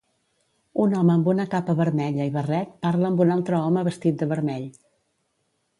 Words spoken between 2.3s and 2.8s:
i barret